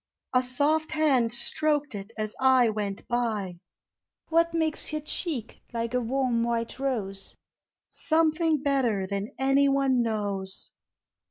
[0.33, 3.59] A soft hand stroked it as I went by.
[4.31, 7.35] WThat makes your cheek like a warm white rose?
[7.91, 10.71] Something better than any one knows.